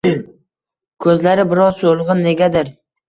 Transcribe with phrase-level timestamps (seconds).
[1.05, 2.73] Koʻzlari biroz soʻlgʻin negadir.